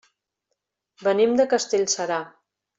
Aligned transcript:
Venim 1.09 1.37
de 1.43 1.47
Castellserà. 1.53 2.21